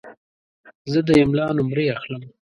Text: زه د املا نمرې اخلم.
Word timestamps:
زه 0.91 0.99
د 1.07 1.09
املا 1.21 1.47
نمرې 1.57 1.85
اخلم. 1.95 2.21